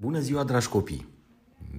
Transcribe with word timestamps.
Bună 0.00 0.18
ziua, 0.18 0.44
dragi 0.44 0.68
copii! 0.68 1.08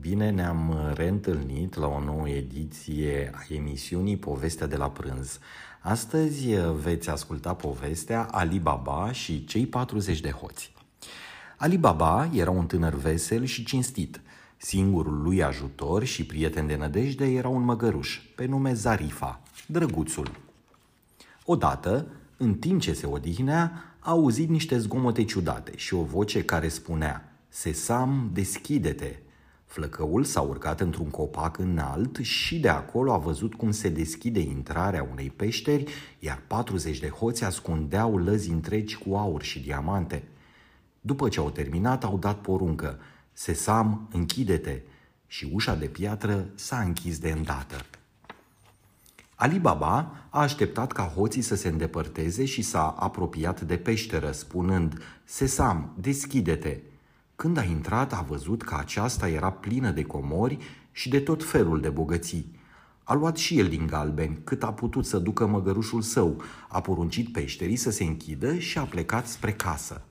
Bine 0.00 0.30
ne-am 0.30 0.92
reîntâlnit 0.94 1.74
la 1.74 1.86
o 1.86 2.04
nouă 2.04 2.28
ediție 2.28 3.30
a 3.34 3.54
emisiunii 3.54 4.16
Povestea 4.16 4.66
de 4.66 4.76
la 4.76 4.90
prânz. 4.90 5.38
Astăzi 5.80 6.46
veți 6.82 7.10
asculta 7.10 7.54
povestea 7.54 8.22
Ali 8.30 8.58
Baba 8.58 9.12
și 9.12 9.44
cei 9.44 9.66
40 9.66 10.20
de 10.20 10.30
hoți. 10.30 10.72
Ali 11.56 11.78
Baba 11.78 12.30
era 12.34 12.50
un 12.50 12.66
tânăr 12.66 12.94
vesel 12.94 13.44
și 13.44 13.64
cinstit. 13.64 14.20
Singurul 14.56 15.22
lui 15.22 15.42
ajutor 15.42 16.04
și 16.04 16.26
prieten 16.26 16.66
de 16.66 16.76
nădejde 16.76 17.24
era 17.24 17.48
un 17.48 17.62
măgăruș, 17.62 18.20
pe 18.36 18.46
nume 18.46 18.72
Zarifa, 18.72 19.40
drăguțul. 19.66 20.30
Odată, 21.44 22.06
în 22.36 22.54
timp 22.54 22.80
ce 22.80 22.92
se 22.92 23.06
odihnea, 23.06 23.72
a 23.98 24.10
auzit 24.10 24.48
niște 24.48 24.78
zgomote 24.78 25.24
ciudate 25.24 25.72
și 25.76 25.94
o 25.94 26.02
voce 26.02 26.44
care 26.44 26.68
spunea– 26.68 27.24
Sesam, 27.52 28.30
deschide-te! 28.32 29.16
Flăcăul 29.64 30.24
s-a 30.24 30.40
urcat 30.40 30.80
într-un 30.80 31.10
copac 31.10 31.58
înalt 31.58 32.16
și 32.16 32.60
de 32.60 32.68
acolo 32.68 33.12
a 33.12 33.16
văzut 33.16 33.54
cum 33.54 33.70
se 33.70 33.88
deschide 33.88 34.40
intrarea 34.40 35.08
unei 35.10 35.30
peșteri, 35.30 35.92
iar 36.18 36.42
40 36.46 36.98
de 36.98 37.08
hoți 37.08 37.44
ascundeau 37.44 38.16
lăzi 38.16 38.50
întregi 38.50 38.96
cu 38.96 39.14
aur 39.14 39.42
și 39.42 39.60
diamante. 39.60 40.22
După 41.00 41.28
ce 41.28 41.40
au 41.40 41.50
terminat, 41.50 42.04
au 42.04 42.18
dat 42.18 42.40
poruncă, 42.40 42.98
Sesam, 43.32 44.08
închide-te! 44.12 44.80
Și 45.26 45.50
ușa 45.52 45.74
de 45.74 45.86
piatră 45.86 46.46
s-a 46.54 46.80
închis 46.80 47.18
de 47.18 47.30
îndată. 47.30 47.84
Ali 49.34 49.58
Baba 49.58 50.26
a 50.28 50.40
așteptat 50.40 50.92
ca 50.92 51.04
hoții 51.04 51.42
să 51.42 51.54
se 51.54 51.68
îndepărteze 51.68 52.44
și 52.44 52.62
s-a 52.62 52.88
apropiat 52.88 53.60
de 53.60 53.76
peșteră, 53.76 54.30
spunând, 54.30 55.02
Sesam, 55.24 55.92
deschide-te! 56.00 56.78
Când 57.40 57.56
a 57.56 57.62
intrat, 57.62 58.12
a 58.12 58.24
văzut 58.28 58.62
că 58.62 58.74
aceasta 58.78 59.28
era 59.28 59.50
plină 59.50 59.90
de 59.90 60.02
comori 60.02 60.58
și 60.92 61.08
de 61.08 61.20
tot 61.20 61.44
felul 61.44 61.80
de 61.80 61.88
bogății. 61.88 62.58
A 63.04 63.14
luat 63.14 63.36
și 63.36 63.58
el 63.58 63.68
din 63.68 63.86
galbeni, 63.86 64.38
cât 64.44 64.62
a 64.62 64.72
putut 64.72 65.06
să 65.06 65.18
ducă 65.18 65.46
măgărușul 65.46 66.02
său, 66.02 66.42
a 66.68 66.80
poruncit 66.80 67.32
peșterii 67.32 67.76
să 67.76 67.90
se 67.90 68.04
închidă 68.04 68.54
și 68.54 68.78
a 68.78 68.82
plecat 68.82 69.26
spre 69.26 69.52
casă. 69.52 70.02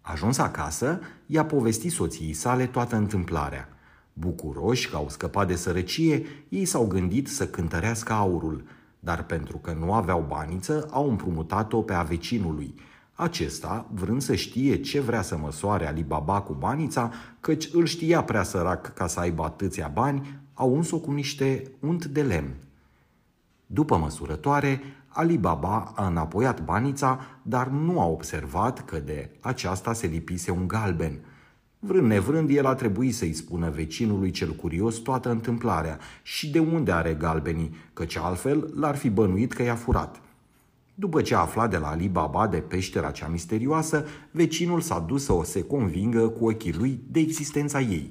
Ajuns 0.00 0.38
acasă, 0.38 1.00
i-a 1.26 1.44
povestit 1.44 1.92
soției 1.92 2.32
sale 2.32 2.66
toată 2.66 2.96
întâmplarea. 2.96 3.68
Bucuroși 4.12 4.90
că 4.90 4.96
au 4.96 5.08
scăpat 5.08 5.46
de 5.46 5.56
sărăcie, 5.56 6.26
ei 6.48 6.64
s-au 6.64 6.86
gândit 6.86 7.28
să 7.28 7.48
cântărească 7.48 8.12
aurul, 8.12 8.64
dar 9.00 9.24
pentru 9.24 9.56
că 9.56 9.72
nu 9.72 9.92
aveau 9.92 10.24
baniță, 10.28 10.88
au 10.90 11.10
împrumutat-o 11.10 11.82
pe 11.82 11.92
a 11.92 12.02
vecinului– 12.02 12.74
acesta, 13.20 13.86
vrând 13.94 14.22
să 14.22 14.34
știe 14.34 14.80
ce 14.80 15.00
vrea 15.00 15.22
să 15.22 15.36
măsoare 15.36 15.86
Alibaba 15.86 16.40
cu 16.40 16.52
banița, 16.52 17.12
căci 17.40 17.68
îl 17.72 17.86
știa 17.86 18.22
prea 18.22 18.42
sărac 18.42 18.94
ca 18.94 19.06
să 19.06 19.20
aibă 19.20 19.44
atâția 19.44 19.90
bani, 19.94 20.40
au 20.54 20.74
uns-o 20.74 20.98
cu 20.98 21.12
niște 21.12 21.70
unt 21.80 22.04
de 22.04 22.22
lemn. 22.22 22.54
După 23.66 23.96
măsurătoare, 23.96 24.80
Alibaba 25.08 25.92
a 25.96 26.06
înapoiat 26.06 26.64
banița, 26.64 27.20
dar 27.42 27.68
nu 27.68 28.00
a 28.00 28.06
observat 28.06 28.84
că 28.84 28.98
de 28.98 29.30
aceasta 29.40 29.92
se 29.92 30.06
lipise 30.06 30.50
un 30.50 30.68
galben. 30.68 31.18
Vrând 31.78 32.06
nevrând, 32.06 32.50
el 32.50 32.66
a 32.66 32.74
trebuit 32.74 33.14
să-i 33.14 33.32
spună 33.32 33.70
vecinului 33.70 34.30
cel 34.30 34.50
curios 34.50 34.96
toată 34.96 35.30
întâmplarea 35.30 35.98
și 36.22 36.50
de 36.50 36.58
unde 36.58 36.92
are 36.92 37.14
galbenii, 37.14 37.76
căci 37.92 38.16
altfel 38.16 38.72
l-ar 38.74 38.96
fi 38.96 39.10
bănuit 39.10 39.52
că 39.52 39.62
i-a 39.62 39.74
furat– 39.74 40.20
după 41.00 41.22
ce 41.22 41.34
a 41.34 41.38
aflat 41.38 41.70
de 41.70 41.76
la 41.76 41.88
Ali 41.88 42.08
Baba 42.08 42.46
de 42.46 42.56
peștera 42.56 43.10
cea 43.10 43.28
misterioasă, 43.28 44.06
vecinul 44.30 44.80
s-a 44.80 44.98
dus 44.98 45.24
să 45.24 45.32
o 45.32 45.42
se 45.42 45.62
convingă 45.62 46.28
cu 46.28 46.44
ochii 46.44 46.72
lui 46.72 47.00
de 47.10 47.20
existența 47.20 47.80
ei. 47.80 48.10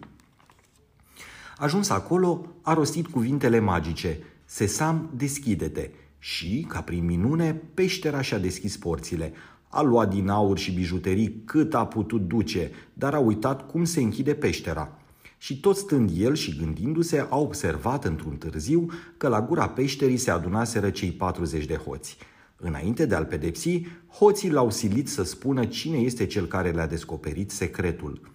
Ajuns 1.57 1.89
acolo, 1.89 2.45
a 2.61 2.73
rostit 2.73 3.07
cuvintele 3.07 3.59
magice, 3.59 4.19
Sesam, 4.45 5.09
deschide-te! 5.15 5.89
Și, 6.19 6.65
ca 6.67 6.81
prin 6.81 7.05
minune, 7.05 7.61
peștera 7.73 8.21
și-a 8.21 8.37
deschis 8.37 8.77
porțile. 8.77 9.33
A 9.67 9.81
luat 9.81 10.09
din 10.09 10.29
aur 10.29 10.57
și 10.57 10.71
bijuterii 10.71 11.41
cât 11.45 11.73
a 11.73 11.85
putut 11.85 12.27
duce, 12.27 12.71
dar 12.93 13.13
a 13.13 13.19
uitat 13.19 13.71
cum 13.71 13.83
se 13.83 14.01
închide 14.01 14.33
peștera. 14.33 14.97
Și 15.37 15.59
tot 15.59 15.75
stând 15.75 16.11
el 16.17 16.35
și 16.35 16.57
gândindu-se, 16.57 17.27
a 17.29 17.37
observat 17.37 18.05
într-un 18.05 18.35
târziu 18.35 18.89
că 19.17 19.27
la 19.27 19.41
gura 19.41 19.69
peșterii 19.69 20.17
se 20.17 20.31
adunaseră 20.31 20.89
cei 20.89 21.11
40 21.11 21.65
de 21.65 21.75
hoți. 21.75 22.17
Înainte 22.61 23.05
de 23.05 23.15
a-l 23.15 23.25
pedepsi, 23.25 23.85
hoții 24.17 24.51
l-au 24.51 24.69
silit 24.69 25.09
să 25.09 25.23
spună 25.23 25.65
cine 25.65 25.97
este 25.97 26.25
cel 26.25 26.45
care 26.45 26.71
le-a 26.71 26.87
descoperit 26.87 27.51
secretul. 27.51 28.31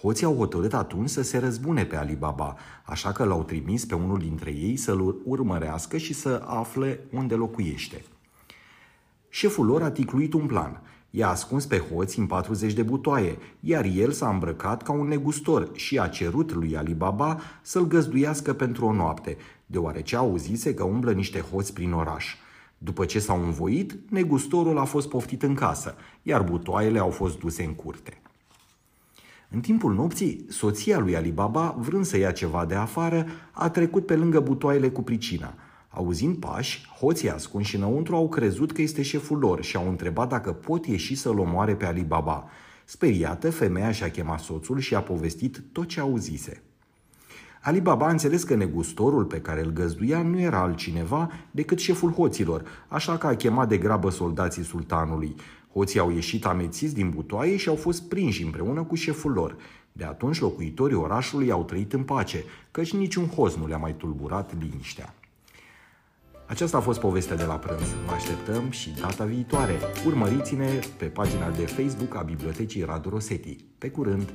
Hoții 0.00 0.26
au 0.26 0.36
hotărât 0.36 0.74
atunci 0.74 1.08
să 1.08 1.22
se 1.22 1.38
răzbune 1.38 1.84
pe 1.84 1.96
Alibaba, 1.96 2.56
așa 2.84 3.12
că 3.12 3.24
l-au 3.24 3.42
trimis 3.42 3.84
pe 3.84 3.94
unul 3.94 4.18
dintre 4.18 4.50
ei 4.50 4.76
să-l 4.76 5.16
urmărească 5.24 5.96
și 5.96 6.12
să 6.12 6.42
afle 6.46 7.00
unde 7.10 7.34
locuiește. 7.34 8.04
Șeful 9.28 9.66
lor 9.66 9.82
a 9.82 9.90
ticluit 9.90 10.32
un 10.32 10.46
plan. 10.46 10.82
I-a 11.10 11.28
ascuns 11.28 11.66
pe 11.66 11.78
hoți 11.78 12.18
în 12.18 12.26
40 12.26 12.72
de 12.72 12.82
butoaie, 12.82 13.38
iar 13.60 13.84
el 13.84 14.10
s-a 14.10 14.28
îmbrăcat 14.28 14.82
ca 14.82 14.92
un 14.92 15.08
negustor 15.08 15.70
și 15.72 15.98
a 15.98 16.08
cerut 16.08 16.52
lui 16.52 16.76
Alibaba 16.76 17.40
să-l 17.62 17.86
găzduiască 17.86 18.52
pentru 18.52 18.86
o 18.86 18.92
noapte, 18.92 19.36
deoarece 19.66 20.16
auzise 20.16 20.74
că 20.74 20.84
umblă 20.84 21.12
niște 21.12 21.40
hoți 21.40 21.72
prin 21.72 21.92
oraș. 21.92 22.36
După 22.84 23.04
ce 23.04 23.18
s-au 23.18 23.42
învoit, 23.42 23.98
negustorul 24.08 24.78
a 24.78 24.84
fost 24.84 25.08
poftit 25.08 25.42
în 25.42 25.54
casă, 25.54 25.94
iar 26.22 26.42
butoaiele 26.42 26.98
au 26.98 27.10
fost 27.10 27.38
duse 27.38 27.64
în 27.64 27.74
curte. 27.74 28.20
În 29.50 29.60
timpul 29.60 29.94
nopții, 29.94 30.44
soția 30.48 30.98
lui 30.98 31.16
Alibaba, 31.16 31.76
vrând 31.78 32.04
să 32.04 32.16
ia 32.16 32.32
ceva 32.32 32.64
de 32.64 32.74
afară, 32.74 33.26
a 33.50 33.70
trecut 33.70 34.06
pe 34.06 34.16
lângă 34.16 34.40
butoaiele 34.40 34.90
cu 34.90 35.02
pricina. 35.02 35.54
Auzind 35.88 36.36
pași, 36.36 36.88
hoții 36.98 37.30
ascunși 37.30 37.76
înăuntru 37.76 38.14
au 38.16 38.28
crezut 38.28 38.72
că 38.72 38.82
este 38.82 39.02
șeful 39.02 39.38
lor 39.38 39.62
și 39.62 39.76
au 39.76 39.88
întrebat 39.88 40.28
dacă 40.28 40.52
pot 40.52 40.86
ieși 40.86 41.14
să-l 41.14 41.38
omoare 41.38 41.74
pe 41.74 41.84
Alibaba. 41.84 42.44
Speriată, 42.84 43.50
femeia 43.50 43.92
și-a 43.92 44.10
chemat 44.10 44.40
soțul 44.40 44.78
și 44.78 44.94
a 44.94 45.00
povestit 45.00 45.64
tot 45.72 45.86
ce 45.86 46.00
auzise. 46.00 46.62
Ali 47.64 47.80
Baba 47.80 48.06
a 48.06 48.10
înțeles 48.10 48.42
că 48.42 48.54
negustorul 48.54 49.24
pe 49.24 49.40
care 49.40 49.64
îl 49.64 49.70
găzduia 49.70 50.22
nu 50.22 50.40
era 50.40 50.60
altcineva 50.60 51.30
decât 51.50 51.78
șeful 51.78 52.12
hoților, 52.12 52.62
așa 52.88 53.18
că 53.18 53.26
a 53.26 53.34
chemat 53.34 53.68
de 53.68 53.78
grabă 53.78 54.10
soldații 54.10 54.64
sultanului. 54.64 55.34
Hoții 55.72 55.98
au 55.98 56.10
ieșit 56.10 56.46
amețiți 56.46 56.94
din 56.94 57.10
butoaie 57.10 57.56
și 57.56 57.68
au 57.68 57.74
fost 57.74 58.08
prinși 58.08 58.42
împreună 58.42 58.82
cu 58.82 58.94
șeful 58.94 59.32
lor. 59.32 59.56
De 59.92 60.04
atunci 60.04 60.40
locuitorii 60.40 60.96
orașului 60.96 61.50
au 61.50 61.64
trăit 61.64 61.92
în 61.92 62.02
pace, 62.02 62.44
căci 62.70 62.92
niciun 62.92 63.26
hoț 63.26 63.54
nu 63.54 63.66
le-a 63.66 63.76
mai 63.76 63.94
tulburat 63.96 64.52
liniștea. 64.60 65.14
Aceasta 66.46 66.76
a 66.76 66.80
fost 66.80 67.00
povestea 67.00 67.36
de 67.36 67.44
la 67.44 67.54
prânz. 67.54 67.94
Vă 68.06 68.12
așteptăm 68.12 68.70
și 68.70 68.94
data 69.00 69.24
viitoare. 69.24 69.78
Urmăriți-ne 70.06 70.78
pe 70.96 71.04
pagina 71.04 71.50
de 71.50 71.66
Facebook 71.66 72.16
a 72.16 72.22
Bibliotecii 72.22 72.82
Radu 72.82 73.08
Rosetti. 73.08 73.56
Pe 73.78 73.90
curând! 73.90 74.32